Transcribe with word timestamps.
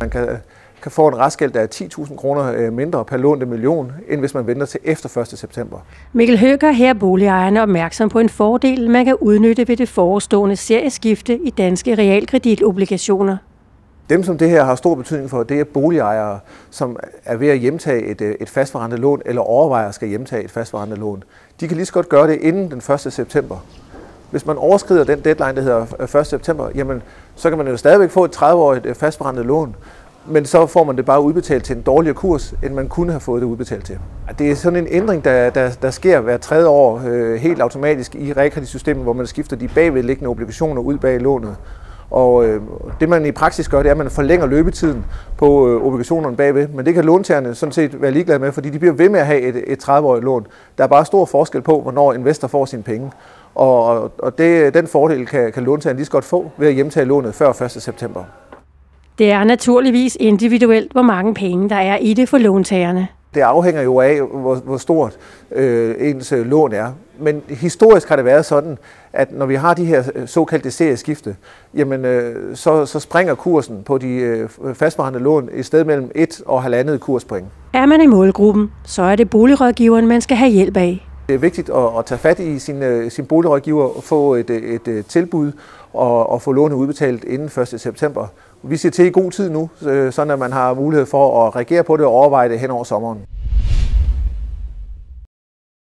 Man 0.00 0.10
kan, 0.10 0.28
kan 0.82 0.92
få 0.92 1.08
en 1.08 1.18
restgæld, 1.18 1.52
der 1.52 1.60
er 1.60 1.66
10.000 1.74 2.16
kroner 2.16 2.52
øh, 2.56 2.72
mindre 2.72 3.04
per 3.04 3.16
lånte 3.16 3.46
million, 3.46 3.92
end 4.08 4.20
hvis 4.20 4.34
man 4.34 4.46
venter 4.46 4.66
til 4.66 4.80
efter 4.84 5.20
1. 5.20 5.28
september. 5.28 5.78
Mikkel 6.12 6.38
Høger 6.38 6.70
her 6.70 6.90
er 6.90 6.94
boligejerne 6.94 7.62
opmærksom 7.62 8.08
på 8.08 8.18
en 8.18 8.28
fordel, 8.28 8.90
man 8.90 9.04
kan 9.04 9.14
udnytte 9.20 9.68
ved 9.68 9.76
det 9.76 9.88
forestående 9.88 10.56
serieskifte 10.56 11.38
i 11.38 11.50
danske 11.50 11.94
realkreditobligationer. 11.94 13.36
Dem, 14.10 14.22
som 14.22 14.38
det 14.38 14.50
her 14.50 14.64
har 14.64 14.74
stor 14.74 14.94
betydning 14.94 15.30
for, 15.30 15.42
det 15.42 15.60
er 15.60 15.64
boligejere, 15.64 16.40
som 16.70 16.96
er 17.24 17.36
ved 17.36 17.48
at 17.48 17.58
hjemtage 17.58 18.02
et, 18.02 18.20
øh, 18.20 18.34
et 18.40 18.48
fastforrentet 18.48 18.98
lån, 19.00 19.22
eller 19.24 19.42
overvejer 19.42 19.88
at 19.88 19.94
skal 19.94 20.08
hjemtage 20.08 20.44
et 20.44 20.50
fastforrentet 20.50 20.98
lån. 20.98 21.24
De 21.60 21.68
kan 21.68 21.76
lige 21.76 21.86
så 21.86 21.92
godt 21.92 22.08
gøre 22.08 22.28
det 22.28 22.38
inden 22.40 22.70
den 22.70 22.94
1. 22.94 23.00
september. 23.12 23.64
Hvis 24.30 24.46
man 24.46 24.56
overskrider 24.56 25.04
den 25.04 25.20
deadline, 25.20 25.54
der 25.54 25.62
hedder 25.62 25.86
øh, 26.14 26.20
1. 26.20 26.26
september, 26.26 26.68
jamen, 26.74 27.02
så 27.34 27.48
kan 27.48 27.58
man 27.58 27.68
jo 27.68 27.76
stadigvæk 27.76 28.10
få 28.10 28.24
et 28.24 28.36
30-årigt 28.36 28.88
øh, 28.88 28.94
fastforrentet 28.94 29.46
lån, 29.46 29.76
men 30.26 30.46
så 30.46 30.66
får 30.66 30.84
man 30.84 30.96
det 30.96 31.04
bare 31.04 31.20
udbetalt 31.20 31.64
til 31.64 31.76
en 31.76 31.82
dårligere 31.82 32.14
kurs, 32.14 32.54
end 32.62 32.74
man 32.74 32.88
kunne 32.88 33.12
have 33.12 33.20
fået 33.20 33.42
det 33.42 33.48
udbetalt 33.48 33.84
til. 33.84 33.98
Det 34.38 34.50
er 34.50 34.54
sådan 34.54 34.78
en 34.78 34.86
ændring, 34.90 35.24
der, 35.24 35.50
der, 35.50 35.70
der 35.82 35.90
sker 35.90 36.20
hver 36.20 36.36
tredje 36.36 36.66
år 36.66 37.02
øh, 37.06 37.34
helt 37.34 37.60
automatisk 37.60 38.14
i 38.14 38.32
realkreditsystemet, 38.32 39.02
hvor 39.02 39.12
man 39.12 39.26
skifter 39.26 39.56
de 39.56 39.68
bagvedliggende 39.68 40.28
obligationer 40.30 40.82
ud 40.82 40.98
bag 40.98 41.20
lånet. 41.20 41.56
Og 42.10 42.46
øh, 42.46 42.60
det 43.00 43.08
man 43.08 43.26
i 43.26 43.32
praksis 43.32 43.68
gør, 43.68 43.82
det 43.82 43.86
er, 43.86 43.90
at 43.90 43.98
man 43.98 44.10
forlænger 44.10 44.46
løbetiden 44.46 45.04
på 45.36 45.68
øh, 45.68 45.86
obligationerne 45.86 46.36
bagved. 46.36 46.68
Men 46.68 46.86
det 46.86 46.94
kan 46.94 47.04
låntagerne 47.04 47.54
sådan 47.54 47.72
set 47.72 48.02
være 48.02 48.10
ligeglade 48.10 48.38
med, 48.38 48.52
fordi 48.52 48.70
de 48.70 48.78
bliver 48.78 48.94
ved 48.94 49.08
med 49.08 49.20
at 49.20 49.26
have 49.26 49.40
et, 49.40 49.64
et 49.66 49.88
30-årigt 49.88 50.20
lån. 50.20 50.46
Der 50.78 50.84
er 50.84 50.88
bare 50.88 51.04
stor 51.04 51.24
forskel 51.24 51.62
på, 51.62 51.80
hvornår 51.80 52.12
investor 52.12 52.48
får 52.48 52.64
sine 52.64 52.82
penge. 52.82 53.10
Og, 53.54 54.12
og 54.18 54.38
det, 54.38 54.74
den 54.74 54.86
fordel 54.86 55.26
kan, 55.26 55.52
kan 55.52 55.62
låntagerne 55.62 55.96
lige 55.96 56.06
så 56.06 56.12
godt 56.12 56.24
få 56.24 56.50
ved 56.56 56.68
at 56.68 56.74
hjemtage 56.74 57.06
lånet 57.06 57.34
før 57.34 57.62
1. 57.62 57.70
september. 57.70 58.24
Det 59.18 59.30
er 59.30 59.44
naturligvis 59.44 60.16
individuelt, 60.20 60.92
hvor 60.92 61.02
mange 61.02 61.34
penge 61.34 61.68
der 61.68 61.76
er 61.76 61.96
i 61.96 62.14
det 62.14 62.28
for 62.28 62.38
låntagerne. 62.38 63.08
Det 63.36 63.42
afhænger 63.42 63.82
jo 63.82 64.00
af, 64.00 64.20
hvor, 64.22 64.54
hvor 64.54 64.76
stort 64.76 65.16
øh, 65.52 65.94
ens 65.98 66.32
øh, 66.32 66.46
lån 66.46 66.72
er. 66.72 66.92
Men 67.18 67.42
historisk 67.48 68.08
har 68.08 68.16
det 68.16 68.24
været 68.24 68.44
sådan, 68.44 68.78
at 69.12 69.32
når 69.32 69.46
vi 69.46 69.54
har 69.54 69.74
de 69.74 69.84
her 69.84 70.02
øh, 70.14 70.28
såkaldte 70.28 70.70
serieskifte, 70.70 71.36
jamen, 71.74 72.04
øh, 72.04 72.56
så, 72.56 72.86
så 72.86 73.00
springer 73.00 73.34
kursen 73.34 73.82
på 73.82 73.98
de 73.98 74.08
øh, 74.08 74.48
fastforhandlede 74.74 75.24
lån 75.24 75.48
et 75.52 75.66
sted 75.66 75.84
mellem 75.84 76.10
1 76.14 76.42
og 76.46 76.62
halvandet 76.62 77.00
kurspoint. 77.00 77.46
Er 77.72 77.86
man 77.86 78.00
i 78.00 78.06
målgruppen, 78.06 78.72
så 78.84 79.02
er 79.02 79.16
det 79.16 79.30
boligrådgiveren, 79.30 80.06
man 80.06 80.20
skal 80.20 80.36
have 80.36 80.50
hjælp 80.50 80.76
af. 80.76 81.06
Det 81.28 81.34
er 81.34 81.38
vigtigt 81.38 81.70
at, 81.70 81.98
at 81.98 82.06
tage 82.06 82.18
fat 82.18 82.38
i 82.38 82.58
sin, 82.58 82.82
øh, 82.82 83.10
sin 83.10 83.26
boligrådgiver 83.26 83.96
og 83.96 84.02
få 84.02 84.34
et, 84.34 84.50
øh, 84.50 84.62
et, 84.62 84.88
et 84.88 85.06
tilbud 85.06 85.52
og, 85.92 86.30
og 86.30 86.42
få 86.42 86.52
lånet 86.52 86.76
udbetalt 86.76 87.24
inden 87.24 87.62
1. 87.62 87.80
september. 87.80 88.26
Vi 88.62 88.76
ser 88.76 88.90
til 88.90 89.06
i 89.06 89.10
god 89.10 89.30
tid 89.30 89.50
nu, 89.50 89.70
sådan 90.10 90.30
at 90.30 90.38
man 90.38 90.52
har 90.52 90.74
mulighed 90.74 91.06
for 91.06 91.46
at 91.46 91.56
reagere 91.56 91.84
på 91.84 91.96
det 91.96 92.06
og 92.06 92.12
overveje 92.12 92.48
det 92.48 92.60
hen 92.60 92.70
over 92.70 92.84
sommeren. 92.84 93.18